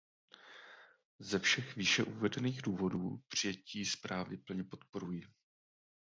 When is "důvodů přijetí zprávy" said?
2.61-4.37